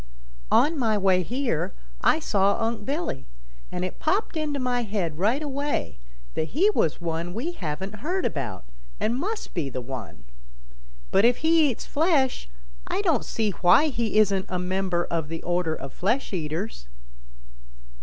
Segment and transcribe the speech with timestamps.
[0.51, 3.27] "On my way here I saw Unc' Billy,
[3.71, 5.99] and it popped into my head right away
[6.33, 8.65] that he was one we haven't heard about,
[8.99, 10.23] and must be the one.
[11.11, 12.49] But if he eats flesh,
[12.87, 16.87] I don't see why he isn't a member of the order of flesh eaters."